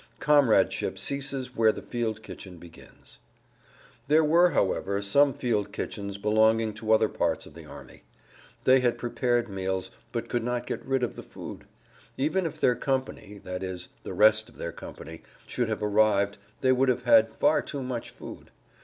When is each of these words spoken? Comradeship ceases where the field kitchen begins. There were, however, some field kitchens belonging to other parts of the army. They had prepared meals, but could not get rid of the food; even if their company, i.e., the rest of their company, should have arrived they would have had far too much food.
Comradeship 0.19 0.97
ceases 0.97 1.55
where 1.55 1.71
the 1.71 1.83
field 1.83 2.23
kitchen 2.23 2.57
begins. 2.57 3.19
There 4.07 4.23
were, 4.23 4.49
however, 4.49 4.99
some 5.03 5.31
field 5.31 5.71
kitchens 5.71 6.17
belonging 6.17 6.73
to 6.73 6.91
other 6.91 7.07
parts 7.07 7.45
of 7.45 7.53
the 7.53 7.65
army. 7.67 8.01
They 8.63 8.79
had 8.79 8.97
prepared 8.97 9.47
meals, 9.47 9.91
but 10.11 10.27
could 10.27 10.43
not 10.43 10.65
get 10.65 10.83
rid 10.83 11.03
of 11.03 11.13
the 11.13 11.21
food; 11.21 11.65
even 12.17 12.47
if 12.47 12.59
their 12.59 12.75
company, 12.75 13.39
i.e., 13.45 13.83
the 14.01 14.13
rest 14.15 14.49
of 14.49 14.57
their 14.57 14.71
company, 14.71 15.21
should 15.45 15.69
have 15.69 15.83
arrived 15.83 16.39
they 16.61 16.71
would 16.71 16.89
have 16.89 17.03
had 17.03 17.35
far 17.35 17.61
too 17.61 17.83
much 17.83 18.09
food. 18.09 18.49